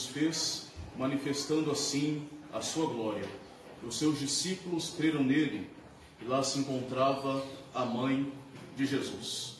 [0.00, 0.66] Jesus fez,
[0.96, 3.28] manifestando assim a sua glória.
[3.86, 5.68] Os seus discípulos creram nele
[6.20, 8.32] e lá se encontrava a mãe
[8.76, 9.58] de Jesus.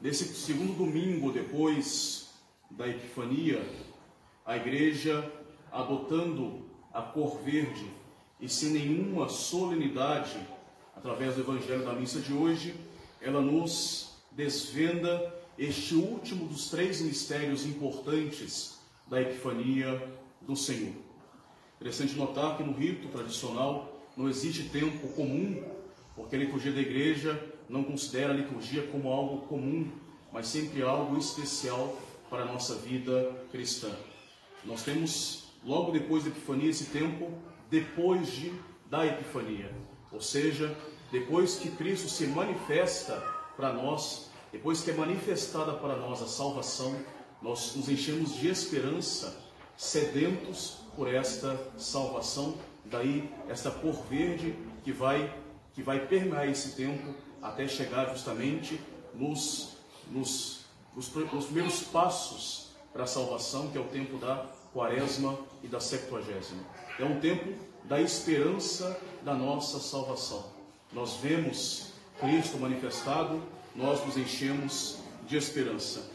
[0.00, 2.30] Nesse segundo domingo depois
[2.70, 3.62] da Epifania,
[4.46, 5.30] a igreja,
[5.70, 7.86] adotando a cor verde
[8.40, 10.38] e sem nenhuma solenidade,
[10.96, 12.74] através do Evangelho da missa de hoje,
[13.20, 20.02] ela nos desvenda este último dos três mistérios importantes da Epifania
[20.40, 20.94] do Senhor.
[21.78, 25.62] Interessante notar que no rito tradicional não existe tempo comum,
[26.16, 29.92] porque a liturgia da igreja não considera a liturgia como algo comum,
[30.32, 31.94] mas sempre algo especial
[32.30, 33.90] para a nossa vida cristã.
[34.64, 37.30] Nós temos, logo depois da Epifania, esse tempo
[37.68, 38.50] depois de,
[38.88, 39.70] da Epifania,
[40.10, 40.74] ou seja,
[41.12, 43.20] depois que Cristo se manifesta
[43.56, 46.98] para nós, depois que é manifestada para nós a salvação,
[47.40, 49.40] nós nos enchemos de esperança,
[49.76, 55.32] sedentos por esta salvação, daí esta cor verde que vai
[55.72, 58.80] que vai permear esse tempo até chegar justamente
[59.14, 59.76] nos,
[60.10, 65.68] nos, nos, nos primeiros passos para a salvação, que é o tempo da quaresma e
[65.68, 66.62] da septuagésima.
[66.98, 67.54] É um tempo
[67.84, 70.44] da esperança da nossa salvação.
[70.92, 73.42] Nós vemos Cristo manifestado,
[73.74, 76.10] nós nos enchemos de esperança.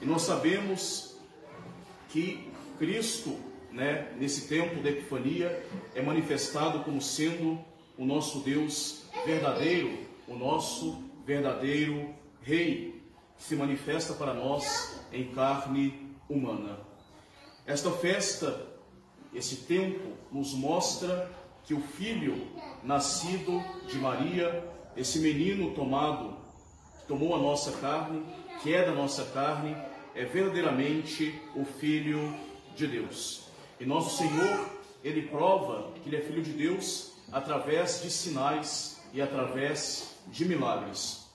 [0.00, 1.16] E nós sabemos
[2.08, 3.38] que Cristo,
[3.70, 5.64] né, nesse tempo da Epifania,
[5.94, 7.58] é manifestado como sendo
[7.96, 13.02] o nosso Deus verdadeiro, o nosso verdadeiro Rei,
[13.38, 16.78] que se manifesta para nós em carne humana.
[17.66, 18.68] Esta festa,
[19.32, 21.30] esse tempo, nos mostra
[21.64, 22.46] que o Filho
[22.82, 24.62] nascido de Maria,
[24.96, 26.43] esse menino tomado,
[27.06, 28.24] tomou a nossa carne,
[28.62, 29.76] que é da nossa carne,
[30.14, 32.34] é verdadeiramente o Filho
[32.76, 33.48] de Deus.
[33.78, 34.68] E nosso Senhor,
[35.02, 41.28] ele prova que ele é Filho de Deus através de sinais e através de milagres.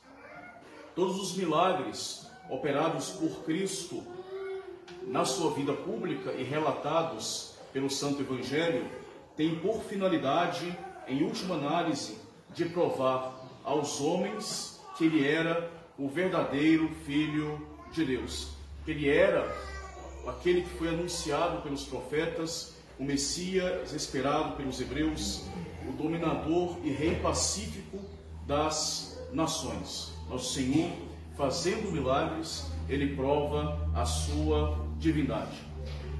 [0.96, 4.04] Todos os milagres operados por Cristo
[5.06, 8.90] na sua vida pública e relatados pelo Santo Evangelho
[9.36, 10.78] têm por finalidade,
[11.08, 12.18] em última análise,
[12.54, 18.50] de provar aos homens que ele era o verdadeiro Filho de Deus,
[18.84, 19.50] que ele era
[20.28, 25.46] aquele que foi anunciado pelos profetas, o Messias esperado pelos hebreus,
[25.88, 27.98] o dominador e rei pacífico
[28.46, 30.12] das nações.
[30.30, 30.92] Nosso Senhor,
[31.38, 35.64] fazendo milagres, ele prova a sua divindade.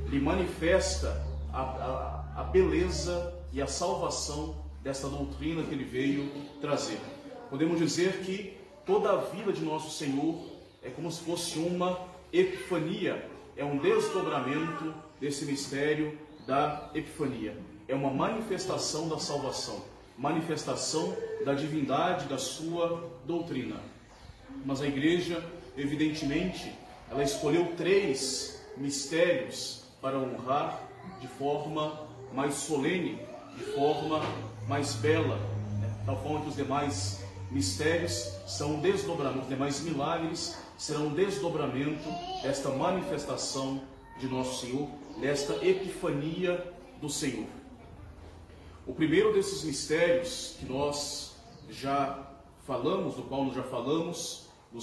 [0.06, 6.32] Ele manifesta a, a, a beleza e a salvação desta doutrina que ele veio
[6.62, 7.00] trazer.
[7.50, 8.59] Podemos dizer que
[8.90, 10.36] toda a vida de nosso Senhor
[10.82, 12.00] é como se fosse uma
[12.34, 16.18] epifania, é um desdobramento desse mistério
[16.48, 17.56] da epifania
[17.90, 19.84] é uma manifestação da salvação,
[20.16, 23.78] manifestação da divindade da sua doutrina.
[24.64, 25.44] Mas a igreja,
[25.76, 26.72] evidentemente,
[27.10, 30.84] ela escolheu três mistérios para honrar
[31.20, 33.18] de forma mais solene,
[33.58, 34.22] de forma
[34.68, 35.38] mais bela,
[35.82, 35.92] né?
[36.06, 42.10] tal forma que os demais mistérios são desdobramento, os demais milagres serão um desdobramento
[42.42, 43.82] desta manifestação
[44.20, 44.88] de nosso Senhor,
[45.20, 47.48] desta epifania do Senhor.
[48.86, 51.36] O primeiro desses mistérios que nós
[51.70, 52.28] já
[52.66, 54.82] falamos, do qual nós já falamos no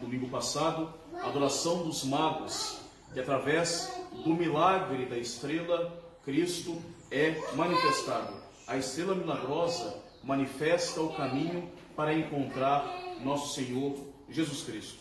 [0.00, 2.78] domingo passado, a adoração dos magos,
[3.12, 3.92] que através
[4.24, 8.34] do milagre da estrela, Cristo é manifestado.
[8.66, 11.68] A estrela milagrosa manifesta o caminho
[12.00, 13.94] para encontrar nosso Senhor
[14.30, 15.00] Jesus Cristo.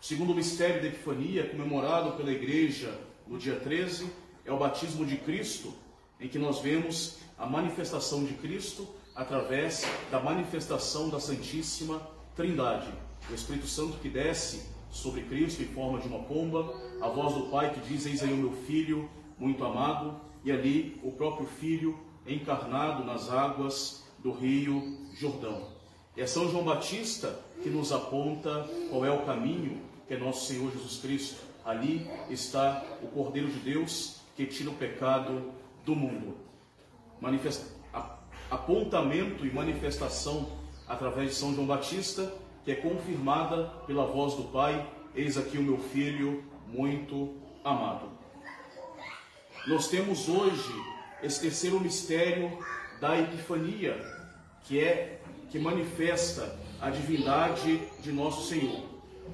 [0.00, 2.96] O segundo mistério da Epifania, comemorado pela igreja
[3.26, 4.08] no dia 13,
[4.44, 5.74] é o batismo de Cristo,
[6.20, 12.00] em que nós vemos a manifestação de Cristo através da manifestação da Santíssima
[12.36, 12.92] Trindade.
[13.28, 17.50] O Espírito Santo que desce sobre Cristo em forma de uma pomba, a voz do
[17.50, 21.98] Pai que diz: Eis aí o meu filho, muito amado, e ali o próprio Filho
[22.24, 25.75] encarnado nas águas do rio Jordão.
[26.16, 30.70] É São João Batista que nos aponta qual é o caminho que é nosso Senhor
[30.72, 31.44] Jesus Cristo.
[31.64, 35.52] Ali está o Cordeiro de Deus que tira o pecado
[35.84, 36.46] do mundo
[38.50, 40.48] apontamento e manifestação
[40.86, 42.32] através de São João Batista,
[42.64, 47.34] que é confirmada pela voz do Pai: Eis aqui o meu filho muito
[47.64, 48.10] amado.
[49.66, 50.72] Nós temos hoje
[51.22, 52.56] esse terceiro mistério
[53.00, 53.98] da Epifania,
[54.62, 55.20] que é
[55.56, 58.82] que manifesta a divindade de nosso Senhor.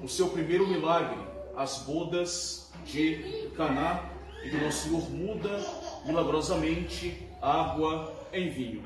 [0.01, 1.19] O seu primeiro milagre,
[1.53, 4.09] as bodas de Caná,
[4.41, 5.59] em que nosso Senhor muda
[6.05, 8.83] milagrosamente água em vinho.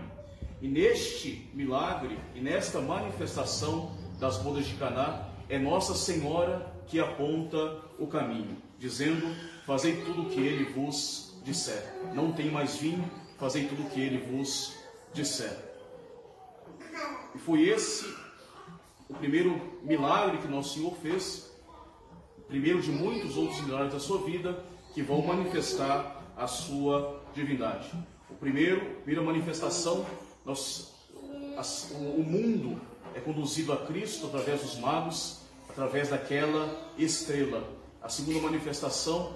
[0.59, 7.81] E neste milagre e nesta manifestação das bodas de Caná, é Nossa Senhora que aponta
[7.99, 9.27] o caminho, dizendo:
[9.63, 11.83] Fazei tudo o que ele vos disser.
[12.15, 13.07] Não tem mais vinho,
[13.37, 14.73] fazei tudo o que ele vos
[15.13, 15.66] disser.
[17.37, 18.11] E foi esse
[19.07, 21.51] o primeiro milagre que Nosso Senhor fez,
[22.35, 27.91] o primeiro de muitos outros milagres da sua vida, que vão manifestar a sua divindade.
[28.27, 30.03] O primeiro, a primeira manifestação,
[30.43, 30.95] nós,
[31.93, 32.81] o mundo
[33.13, 37.63] é conduzido a Cristo através dos magos, através daquela estrela.
[38.01, 39.33] A segunda manifestação,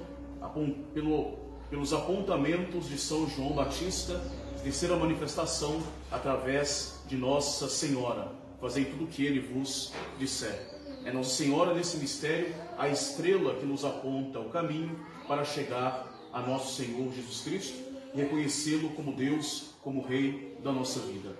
[0.91, 1.37] pelo,
[1.69, 4.19] pelos apontamentos de São João Batista,
[4.61, 5.81] terceira manifestação,
[6.11, 8.31] através de Nossa Senhora.
[8.59, 10.79] Fazei tudo o que ele vos disser.
[11.03, 16.41] É Nossa Senhora nesse mistério a estrela que nos aponta o caminho para chegar a
[16.41, 17.75] nosso Senhor Jesus Cristo
[18.13, 21.35] e reconhecê-lo como Deus, como Rei da nossa vida.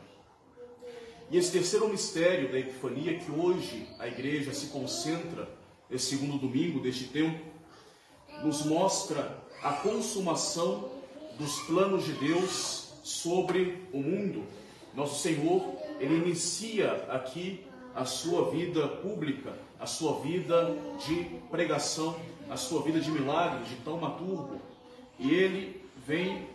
[1.29, 5.47] E esse terceiro mistério da Epifania, que hoje a igreja se concentra,
[5.91, 7.39] esse segundo domingo deste tempo,
[8.43, 10.89] nos mostra a consumação
[11.37, 14.43] dos planos de Deus sobre o mundo.
[14.93, 15.63] Nosso Senhor,
[15.99, 17.63] ele inicia aqui
[17.95, 20.75] a sua vida pública, a sua vida
[21.05, 22.15] de pregação,
[22.49, 24.59] a sua vida de milagre, de taumaturgo.
[25.19, 26.47] E ele vem,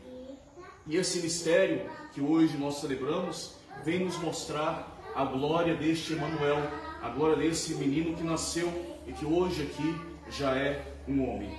[0.87, 3.55] e esse mistério que hoje nós celebramos,
[3.85, 6.71] vem nos mostrar a glória deste Emanuel,
[7.03, 8.71] a glória desse menino que nasceu
[9.07, 9.95] e que hoje aqui
[10.31, 11.57] já é um homem.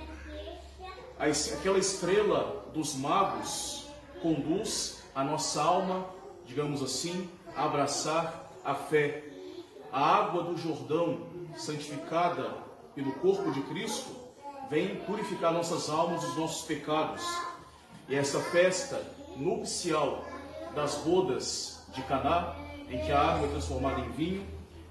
[1.18, 3.77] Aquela estrela dos magos
[4.22, 6.06] conduz a nossa alma,
[6.46, 9.24] digamos assim, a abraçar a fé.
[9.92, 11.26] A água do Jordão,
[11.56, 12.54] santificada
[12.94, 14.14] pelo corpo de Cristo,
[14.70, 17.24] vem purificar nossas almas dos nossos pecados.
[18.08, 19.02] E essa festa
[19.36, 20.24] nupcial
[20.74, 22.54] das bodas de Caná,
[22.90, 24.46] em que a água é transformada em vinho,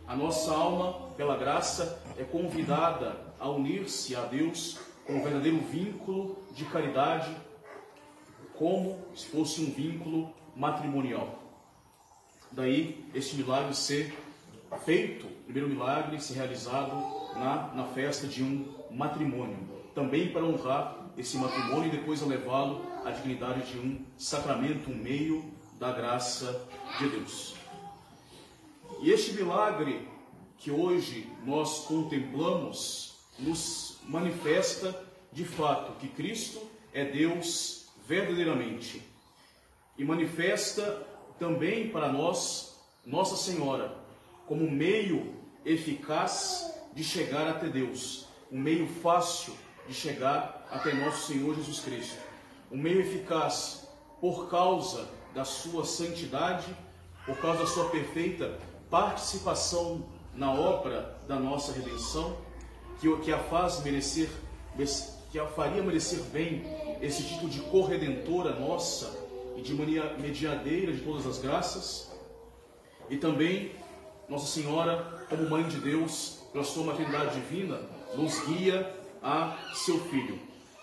[0.07, 6.37] a nossa alma, pela graça, é convidada a unir-se a Deus com um verdadeiro vínculo
[6.53, 7.35] de caridade,
[8.57, 11.43] como se fosse um vínculo matrimonial.
[12.51, 14.17] Daí este milagre ser
[14.83, 16.95] feito, primeiro milagre ser realizado
[17.35, 19.57] na, na festa de um matrimônio,
[19.93, 25.51] também para honrar esse matrimônio e depois levá-lo à dignidade de um sacramento, um meio
[25.79, 26.67] da graça
[26.99, 27.55] de Deus.
[29.01, 30.07] E este milagre
[30.57, 34.99] que hoje nós contemplamos nos manifesta
[35.31, 36.59] de fato que Cristo
[36.93, 39.03] é Deus verdadeiramente
[39.97, 41.05] e manifesta
[41.37, 43.93] também para nós Nossa Senhora
[44.47, 49.53] como meio eficaz de chegar até Deus, um meio fácil
[49.87, 52.17] de chegar até nosso Senhor Jesus Cristo,
[52.71, 53.89] um meio eficaz
[54.21, 56.65] por causa da sua santidade,
[57.25, 58.57] por causa da sua perfeita
[58.89, 62.37] participação na obra da nossa redenção,
[63.01, 64.29] que, que a faz merecer,
[65.29, 66.63] que a faria merecer bem
[67.01, 72.11] esse tipo de corredentora nossa e de mediadeira de todas as graças,
[73.09, 73.71] e também
[74.29, 77.79] Nossa Senhora, como Mãe de Deus, pela sua maternidade divina,
[78.15, 80.39] nos guia a seu Filho.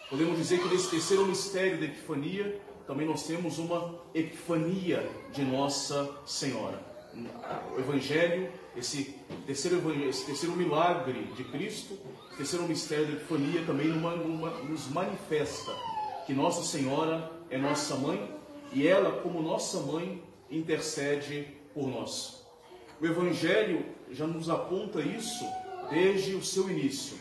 [0.08, 6.10] Podemos dizer que nesse terceiro mistério da Epifania, também nós temos uma epifania de Nossa
[6.26, 6.80] Senhora.
[7.76, 9.14] O Evangelho, esse
[9.46, 11.96] terceiro, evangelho, esse terceiro milagre de Cristo,
[12.36, 15.72] terceiro mistério da Epifania também numa, numa, nos manifesta
[16.26, 18.34] que Nossa Senhora é nossa mãe
[18.72, 22.44] e ela, como nossa mãe, intercede por nós.
[23.00, 25.44] O Evangelho já nos aponta isso
[25.90, 27.18] desde o seu início.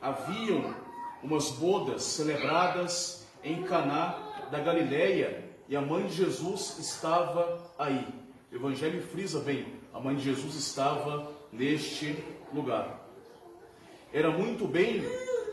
[0.00, 0.74] Haviam
[1.22, 8.06] umas bodas celebradas em Caná da Galileia e a mãe de Jesus estava aí.
[8.50, 12.16] O Evangelho frisa bem, a mãe de Jesus estava neste
[12.52, 13.08] lugar.
[14.12, 15.04] Era muito bem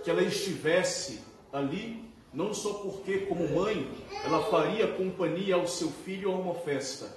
[0.03, 1.21] que ela estivesse
[1.53, 3.89] ali, não só porque, como mãe,
[4.23, 7.09] ela faria companhia ao seu filho a uma festa.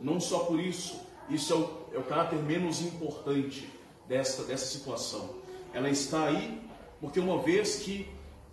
[0.00, 3.68] Não só por isso, isso é o, é o caráter menos importante
[4.08, 5.36] dessa, dessa situação.
[5.72, 6.60] Ela está aí
[7.00, 8.08] porque, uma vez que,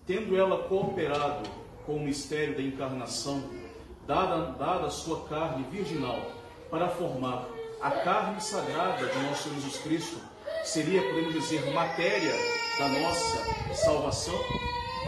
[0.05, 1.49] tendo ela cooperado
[1.85, 3.43] com o mistério da encarnação,
[4.05, 6.19] dada, dada a sua carne virginal,
[6.69, 7.47] para formar
[7.81, 10.17] a carne sagrada de nosso Jesus Cristo,
[10.63, 12.33] seria, podemos dizer, matéria
[12.79, 14.37] da nossa salvação,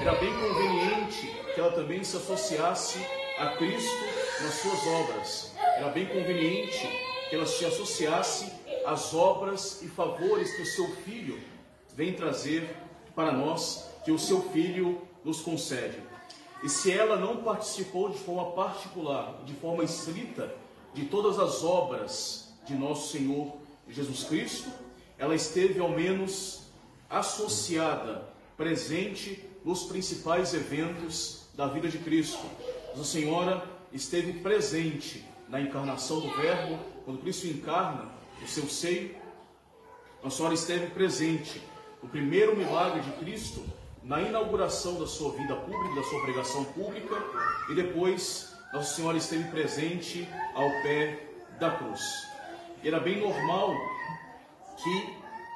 [0.08, 3.00] era bem conveniente que ela também se associasse
[3.40, 4.06] a Cristo
[4.44, 5.52] nas suas obras.
[5.78, 6.88] Era bem conveniente
[7.28, 8.54] que ela se associasse
[8.86, 11.42] às obras e favores que o seu Filho
[11.96, 12.70] vem trazer
[13.16, 15.98] para nós que o seu Filho nos concede.
[16.64, 20.54] E se ela não participou de forma particular, de forma estrita,
[20.94, 23.58] de todas as obras de nosso Senhor
[23.90, 24.70] Jesus Cristo,
[25.18, 26.68] ela esteve ao menos
[27.10, 32.46] associada, presente nos principais eventos da vida de Cristo.
[32.96, 38.12] Nossa Senhora esteve presente na encarnação do Verbo, quando Cristo encarna
[38.44, 39.16] o seu seio.
[40.24, 41.60] Nossa Senhora esteve presente
[42.02, 43.66] no primeiro milagre de Cristo,
[44.04, 47.16] na inauguração da sua vida pública, da sua pregação pública,
[47.68, 51.28] e depois Nossa Senhora esteve presente ao pé
[51.60, 52.02] da cruz.
[52.84, 53.74] Era bem normal
[54.78, 55.16] que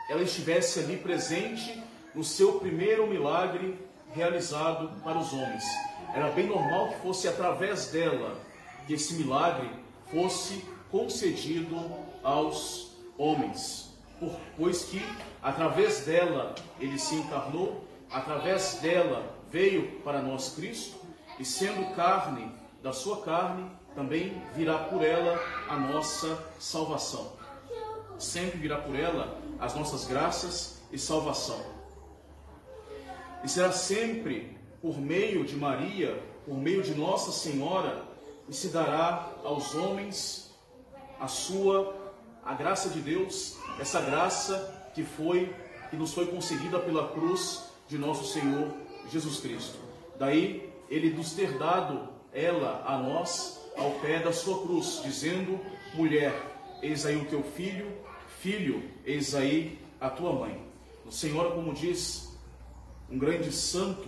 [0.10, 1.80] ela estivesse ali presente
[2.16, 3.78] no seu primeiro milagre
[4.14, 5.64] realizado para os homens.
[6.14, 8.36] Era bem normal que fosse através dela
[8.88, 9.70] que esse milagre
[10.12, 11.76] fosse concedido
[12.24, 13.94] aos homens,
[14.58, 15.06] pois que
[15.42, 20.98] através dela ele se encarnou, através dela veio para nós Cristo,
[21.38, 22.52] e sendo carne
[22.82, 27.34] da sua carne, também virá por ela a nossa salvação.
[28.18, 31.79] Sempre virá por ela as nossas graças e salvação.
[33.44, 38.04] E será sempre por meio de Maria, por meio de Nossa Senhora,
[38.48, 40.52] e se dará aos homens
[41.20, 41.96] a sua
[42.44, 45.54] a graça de Deus, essa graça que foi
[45.90, 48.72] que nos foi concedida pela cruz de nosso Senhor
[49.12, 49.78] Jesus Cristo.
[50.18, 55.60] Daí ele nos ter dado ela a nós ao pé da sua cruz, dizendo:
[55.94, 56.34] mulher,
[56.82, 57.92] eis aí o teu filho,
[58.40, 60.64] filho, eis aí a tua mãe.
[61.06, 62.29] O Senhor, como diz
[63.12, 64.08] um grande santo,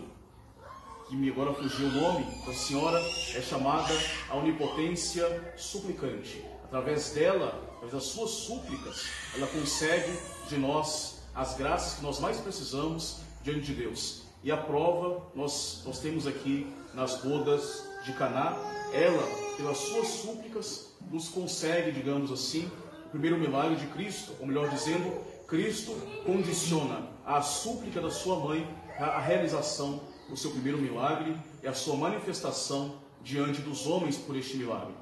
[1.10, 3.00] que me agora fugiu o nome, a senhora
[3.36, 3.93] é chamada
[4.29, 6.43] a onipotência suplicante.
[6.65, 9.05] Através dela, através das suas súplicas,
[9.36, 10.17] ela consegue
[10.48, 14.24] de nós as graças que nós mais precisamos diante de Deus.
[14.43, 18.55] E a prova nós, nós temos aqui nas bodas de Caná,
[18.93, 19.24] ela,
[19.58, 22.70] pelas suas súplicas, nos consegue, digamos assim,
[23.05, 25.12] o primeiro milagre de Cristo, ou melhor dizendo,
[25.48, 25.91] Cristo
[26.25, 28.67] condiciona a súplica da sua mãe
[29.05, 34.58] a realização do seu primeiro milagre e a sua manifestação diante dos homens por este
[34.58, 34.93] milagre.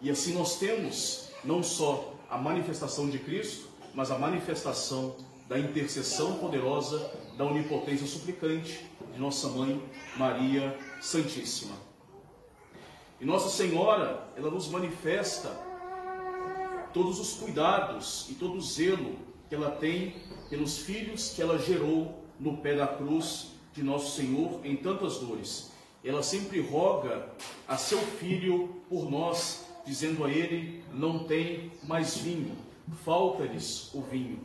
[0.00, 5.16] E assim nós temos não só a manifestação de Cristo, mas a manifestação
[5.48, 9.82] da intercessão poderosa da onipotência suplicante de nossa mãe
[10.16, 11.74] Maria Santíssima.
[13.20, 15.48] E Nossa Senhora, ela nos manifesta
[16.92, 19.16] todos os cuidados e todo o zelo
[19.48, 20.14] que ela tem
[20.48, 25.70] pelos filhos que ela gerou no pé da cruz de nosso Senhor em tantas dores.
[26.04, 27.28] Ela sempre roga
[27.66, 32.56] a seu filho por nós, dizendo a ele: não tem mais vinho,
[33.04, 34.40] falta-lhes o vinho.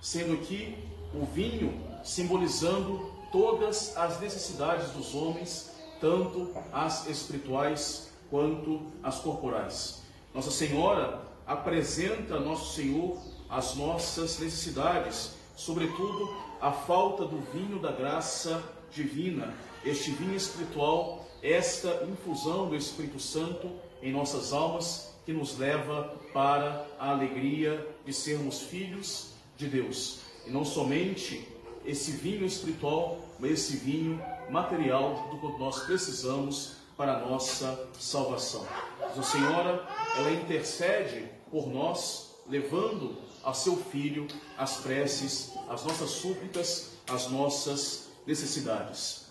[0.00, 0.76] Sendo aqui
[1.14, 10.02] o vinho simbolizando todas as necessidades dos homens, tanto as espirituais quanto as corporais.
[10.34, 17.92] Nossa Senhora apresenta a Nosso Senhor as nossas necessidades, sobretudo a falta do vinho da
[17.92, 23.70] graça divina, este vinho espiritual, esta infusão do Espírito Santo
[24.02, 30.20] em nossas almas que nos leva para a alegria de sermos filhos de Deus.
[30.46, 31.46] E não somente
[31.84, 38.66] esse vinho espiritual, mas esse vinho material do que nós precisamos para a nossa salvação.
[39.00, 39.86] A Senhora,
[40.16, 43.16] ela intercede por nós, levando
[43.48, 44.28] a seu Filho
[44.58, 49.26] as preces, as nossas súplicas, as nossas necessidades.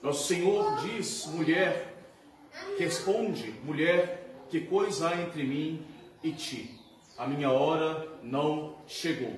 [0.00, 2.12] Nosso Senhor diz, mulher,
[2.78, 5.84] responde, mulher, que coisa há entre mim
[6.22, 6.78] e ti?
[7.16, 9.36] A minha hora não chegou.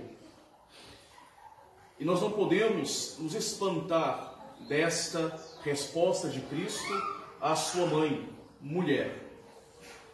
[1.99, 6.93] E nós não podemos nos espantar desta resposta de Cristo
[7.41, 8.29] à sua mãe,
[8.61, 9.27] mulher.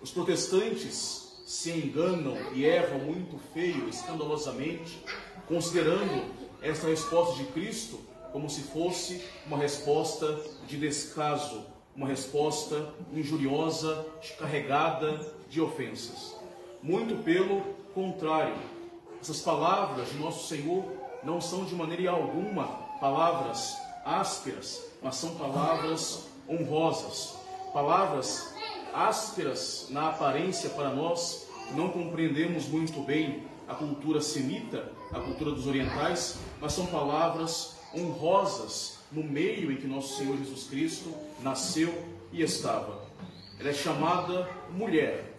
[0.00, 5.00] Os protestantes se enganam e erram muito feio, escandalosamente,
[5.46, 8.00] considerando esta resposta de Cristo
[8.32, 14.04] como se fosse uma resposta de descaso, uma resposta injuriosa,
[14.40, 16.36] carregada de ofensas.
[16.82, 17.60] Muito pelo
[17.94, 18.56] contrário,
[19.20, 20.84] essas palavras de nosso Senhor
[21.22, 22.64] não são de maneira alguma
[23.00, 27.36] palavras ásperas, mas são palavras honrosas,
[27.72, 28.55] palavras
[28.96, 35.66] ásperas na aparência para nós, não compreendemos muito bem a cultura semita, a cultura dos
[35.66, 41.12] orientais, mas são palavras honrosas no meio em que nosso Senhor Jesus Cristo
[41.42, 41.92] nasceu
[42.32, 43.04] e estava.
[43.60, 45.36] Ela é chamada mulher,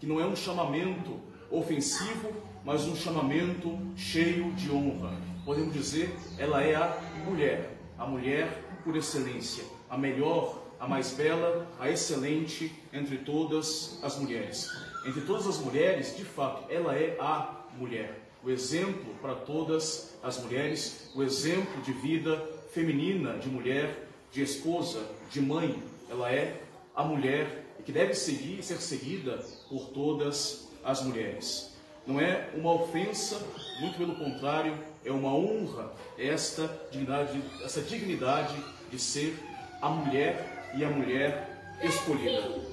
[0.00, 2.32] que não é um chamamento ofensivo,
[2.64, 5.12] mas um chamamento cheio de honra.
[5.44, 11.66] podemos dizer, ela é a mulher, a mulher por excelência, a melhor, a mais bela,
[11.78, 14.70] a excelente entre todas as mulheres.
[15.04, 18.20] Entre todas as mulheres, de fato, ela é a mulher.
[18.42, 22.36] O exemplo para todas as mulheres, o exemplo de vida
[22.72, 26.60] feminina, de mulher, de esposa, de mãe, ela é
[26.94, 31.76] a mulher que deve seguir, ser seguida por todas as mulheres.
[32.06, 33.38] Não é uma ofensa,
[33.80, 38.54] muito pelo contrário, é uma honra esta dignidade, essa dignidade
[38.90, 39.38] de ser
[39.80, 42.68] a mulher e a mulher escolhida.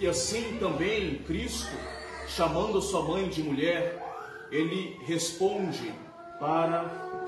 [0.00, 1.72] E, assim também Cristo,
[2.28, 4.00] chamando sua mãe de mulher,
[4.50, 5.92] ele responde
[6.38, 6.82] para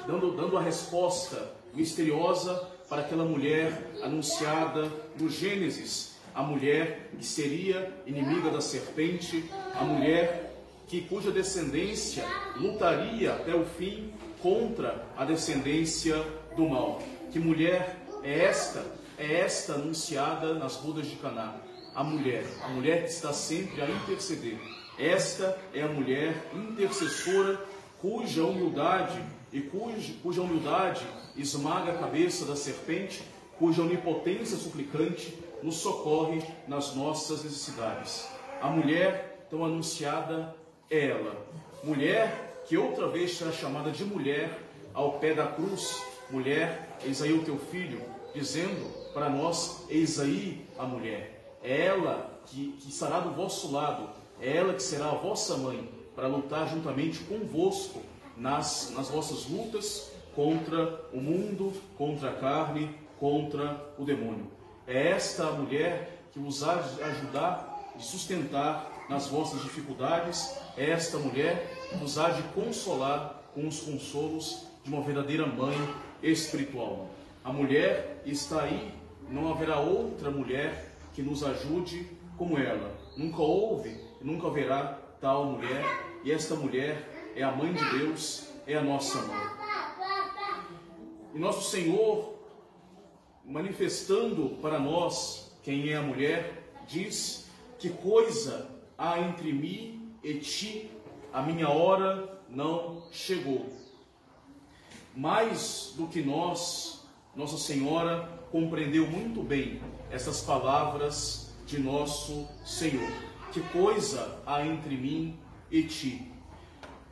[0.07, 2.55] dando, dando a resposta misteriosa
[2.89, 10.55] para aquela mulher anunciada no Gênesis, a mulher que seria inimiga da serpente, a mulher
[10.87, 12.25] que cuja descendência
[12.57, 16.23] lutaria até o fim contra a descendência
[16.57, 17.01] do mal.
[17.33, 18.85] Que mulher é esta?
[19.17, 21.57] É esta anunciada nas bodas de Caná.
[21.95, 24.59] A mulher, a mulher que está sempre a interceder.
[24.99, 27.61] Esta é a mulher intercessora
[28.01, 31.07] cuja humildade e cuja, cuja humildade
[31.37, 33.23] esmaga a cabeça da serpente,
[33.59, 38.29] cuja onipotência suplicante nos socorre nas nossas necessidades.
[38.61, 40.55] A mulher tão anunciada
[40.91, 41.47] é ela,
[41.83, 44.59] mulher que outra vez será chamada de mulher
[44.93, 48.01] ao pé da cruz, mulher, eis aí o teu filho,
[48.35, 54.11] dizendo para nós, eis aí a mulher, é ela que, que estará do vosso lado,
[54.41, 58.01] é ela que será a vossa mãe, para lutar juntamente convosco
[58.37, 64.51] nas, nas vossas lutas contra o mundo, contra a carne, contra o demônio.
[64.87, 70.91] É esta a mulher que vos há de ajudar e sustentar nas vossas dificuldades, é
[70.91, 75.77] esta mulher que vos há de consolar com os consolos de uma verdadeira mãe
[76.23, 77.09] espiritual.
[77.45, 78.95] A mulher está aí,
[79.29, 82.97] não haverá outra mulher que nos ajude como ela.
[83.19, 85.85] Nunca houve, nunca haverá tal mulher,
[86.25, 89.47] e esta mulher é a mãe de Deus, é a nossa mãe.
[91.35, 92.35] E nosso Senhor,
[93.45, 100.91] manifestando para nós quem é a mulher, diz: Que coisa há entre mim e ti,
[101.31, 103.67] a minha hora não chegou.
[105.15, 106.94] Mais do que nós,
[107.37, 113.11] Nossa Senhora compreendeu muito bem essas palavras de nosso Senhor.
[113.53, 115.37] Que coisa há entre mim
[115.69, 116.31] e ti?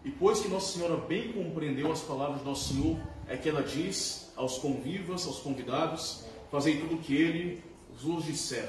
[0.05, 3.63] E pois que Nossa Senhora bem compreendeu as palavras do Nosso Senhor, é que ela
[3.63, 7.63] diz aos convivas, aos convidados, fazei tudo o que ele
[8.01, 8.69] vos disser.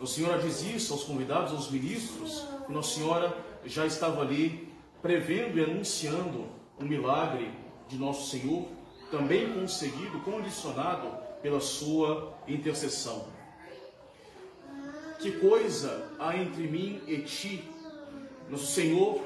[0.00, 4.68] Nossa Senhora diz isso aos convidados, aos ministros, que Nossa Senhora já estava ali
[5.00, 6.46] prevendo e anunciando
[6.78, 7.50] o milagre
[7.88, 8.66] de Nosso Senhor,
[9.10, 11.08] também conseguido, condicionado
[11.42, 13.26] pela sua intercessão.
[15.18, 17.68] Que coisa há entre mim e ti?
[18.50, 19.20] Nosso Senhor,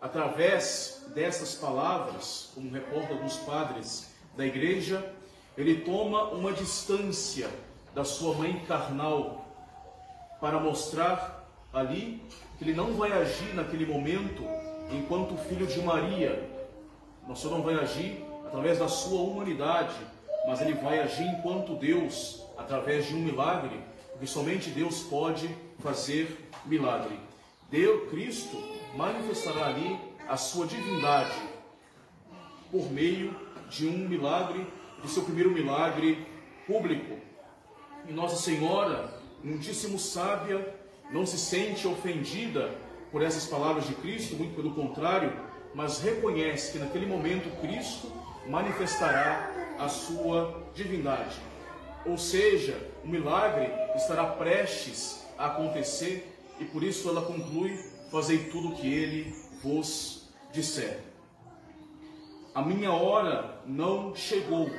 [0.00, 5.12] através dessas palavras, como reporta alguns padres da igreja,
[5.56, 7.48] ele toma uma distância
[7.94, 9.46] da sua mãe carnal
[10.40, 12.22] para mostrar ali
[12.58, 14.42] que ele não vai agir naquele momento
[14.92, 16.48] enquanto filho de Maria.
[17.26, 19.94] Nosso Senhor não vai agir através da sua humanidade,
[20.44, 26.50] mas ele vai agir enquanto Deus, através de um milagre, porque somente Deus pode fazer
[26.66, 27.16] milagre.
[27.70, 28.60] Deus, Cristo,
[28.96, 29.96] manifestará ali
[30.28, 31.40] a sua divindade
[32.72, 33.36] por meio
[33.68, 34.66] de um milagre,
[35.00, 36.26] de seu primeiro milagre
[36.66, 37.18] público.
[38.08, 40.74] E Nossa Senhora, muitíssimo sábia,
[41.12, 42.68] não se sente ofendida
[43.12, 45.32] por essas palavras de Cristo, muito pelo contrário,
[45.72, 48.10] mas reconhece que naquele momento Cristo
[48.46, 51.40] manifestará a sua divindade.
[52.06, 57.78] Ou seja, o milagre estará prestes a acontecer e por isso ela conclui:
[58.10, 61.10] Fazei tudo o que ele vos disser
[62.54, 64.70] a minha hora não chegou.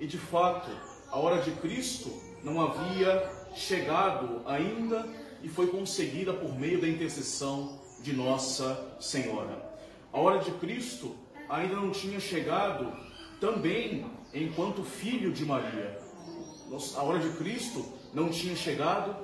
[0.00, 0.70] E de fato,
[1.10, 2.10] a hora de Cristo
[2.42, 5.06] não havia chegado ainda
[5.42, 9.74] e foi conseguida por meio da intercessão de Nossa Senhora.
[10.12, 11.14] A hora de Cristo
[11.48, 12.92] ainda não tinha chegado
[13.40, 15.98] também enquanto filho de Maria.
[16.96, 19.14] A hora de Cristo não tinha chegado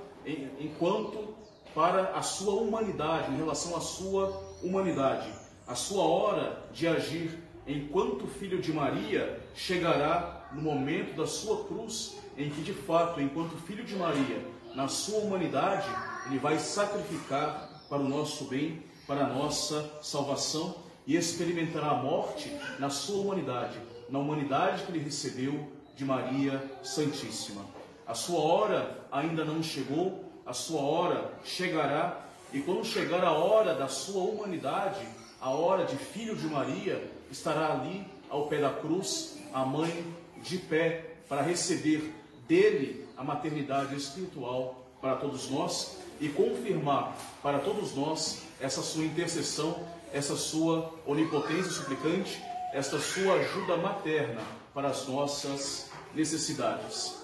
[0.60, 1.34] enquanto
[1.74, 5.28] para a sua humanidade, em relação à sua humanidade.
[5.66, 12.16] A sua hora de agir enquanto filho de Maria, chegará no momento da sua cruz,
[12.36, 15.88] em que de fato, enquanto filho de Maria, na sua humanidade,
[16.26, 20.74] ele vai sacrificar para o nosso bem, para a nossa salvação,
[21.06, 27.64] e experimentará a morte na sua humanidade, na humanidade que ele recebeu de Maria Santíssima.
[28.06, 33.74] A sua hora ainda não chegou, a sua hora chegará, e quando chegar a hora
[33.74, 35.06] da sua humanidade,
[35.40, 40.04] a hora de filho de Maria, estará ali ao pé da cruz, a mãe
[40.42, 42.12] de pé, para receber
[42.46, 49.82] dele a maternidade espiritual para todos nós e confirmar para todos nós essa sua intercessão,
[50.12, 54.42] essa sua onipotência suplicante, esta sua ajuda materna
[54.74, 57.14] para as nossas necessidades.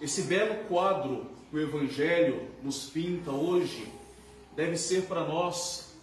[0.00, 3.86] Esse belo quadro que o Evangelho nos pinta hoje
[4.56, 5.94] deve ser para nós,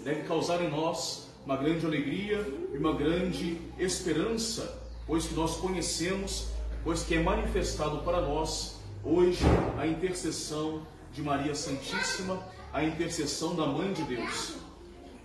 [0.00, 6.48] deve causar em nós uma grande alegria e uma grande esperança, pois que nós conhecemos,
[6.82, 9.44] pois que é manifestado para nós hoje
[9.78, 14.63] a intercessão de Maria Santíssima, a intercessão da Mãe de Deus.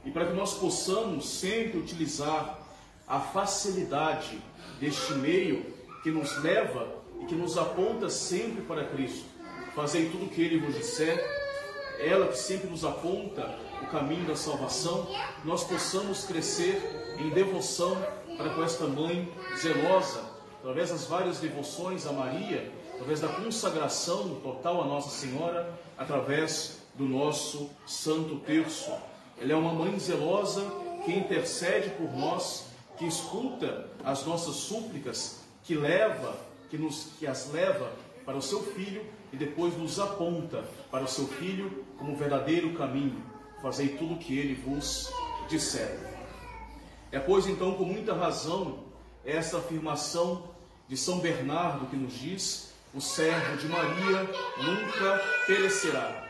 [0.05, 2.59] E para que nós possamos sempre utilizar
[3.07, 4.39] a facilidade
[4.79, 5.65] deste meio
[6.03, 6.87] que nos leva
[7.21, 9.25] e que nos aponta sempre para Cristo.
[9.75, 11.17] Fazei tudo o que Ele vos disser,
[11.99, 15.07] ela que sempre nos aponta o caminho da salvação,
[15.43, 17.97] nós possamos crescer em devoção
[18.37, 20.23] para com esta mãe zelosa,
[20.59, 27.05] através das várias devoções a Maria, através da consagração total a Nossa Senhora, através do
[27.05, 28.91] nosso Santo Terço.
[29.41, 30.65] Ela é uma mãe zelosa
[31.05, 32.65] que intercede por nós,
[32.97, 36.35] que escuta as nossas súplicas, que leva,
[36.69, 37.91] que nos que as leva
[38.25, 43.23] para o seu filho e depois nos aponta para o seu filho como verdadeiro caminho.
[43.61, 45.11] Fazei tudo o que ele vos
[45.49, 45.99] disser.
[47.11, 48.79] É, pois, então, com muita razão,
[49.25, 50.49] essa afirmação
[50.87, 56.28] de São Bernardo que nos diz: o servo de Maria nunca perecerá.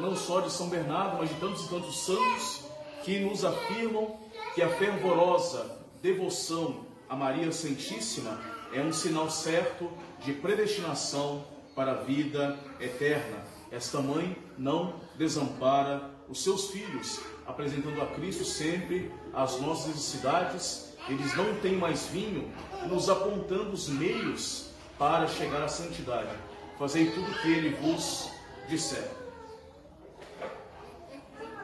[0.00, 2.64] Não só de São Bernardo, mas de tantos e tantos santos
[3.04, 4.16] que nos afirmam
[4.54, 8.40] que a fervorosa devoção a Maria Santíssima
[8.72, 9.90] é um sinal certo
[10.24, 13.44] de predestinação para a vida eterna.
[13.70, 20.96] Esta mãe não desampara os seus filhos, apresentando a Cristo sempre as nossas necessidades.
[21.08, 22.50] Eles não têm mais vinho,
[22.88, 26.30] nos apontando os meios para chegar à santidade.
[26.78, 28.30] Fazei tudo o que ele vos
[28.68, 29.21] disser.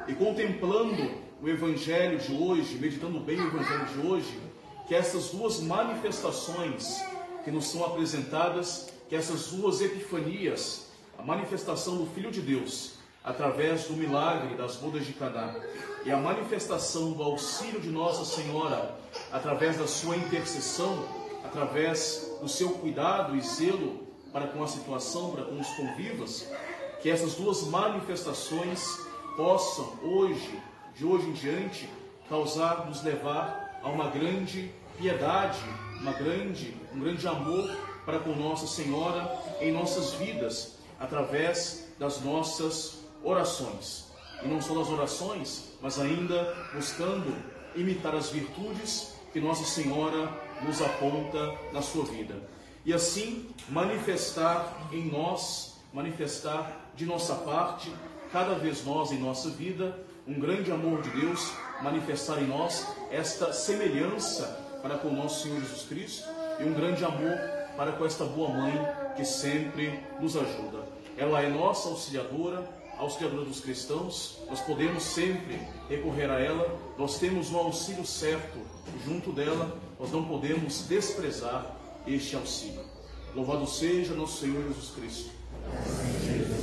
[0.09, 4.41] E contemplando o Evangelho de hoje, meditando bem o Evangelho de hoje,
[4.87, 7.05] que essas duas manifestações
[7.45, 10.87] que nos são apresentadas, que essas duas epifanias,
[11.19, 15.55] a manifestação do Filho de Deus através do milagre das bodas de Caná
[16.07, 18.97] e a manifestação do auxílio de Nossa Senhora
[19.31, 21.07] através da sua intercessão,
[21.45, 26.49] através do seu cuidado e zelo para com a situação, para com os convivas,
[27.03, 29.07] que essas duas manifestações
[29.39, 30.61] possam hoje,
[30.97, 31.89] de hoje em diante,
[32.29, 35.61] causar, nos levar a uma grande piedade,
[36.01, 37.71] uma grande, um grande amor
[38.05, 44.09] para com Nossa Senhora em nossas vidas, através das nossas orações.
[44.43, 47.33] E não só das orações, mas ainda buscando
[47.77, 50.33] imitar as virtudes que Nossa Senhora
[50.67, 52.43] nos aponta na sua vida.
[52.85, 57.93] E assim manifestar em nós, manifestar de nossa parte,
[58.33, 63.53] cada vez nós em nossa vida, um grande amor de Deus, manifestar em nós esta
[63.53, 64.45] semelhança
[64.83, 66.29] para com o nosso Senhor Jesus Cristo
[66.61, 67.39] e um grande amor
[67.77, 68.73] para com esta boa mãe
[69.17, 70.85] que sempre nos ajuda.
[71.17, 77.51] Ela é nossa auxiliadora, auxiliadora dos cristãos, nós podemos sempre recorrer a ela, nós temos
[77.51, 78.59] um auxílio certo
[79.05, 81.75] junto dela, nós não podemos desprezar
[82.07, 82.85] este auxílio.
[83.35, 85.38] Louvado seja nosso Senhor Jesus Cristo.
[85.71, 86.58] Amen.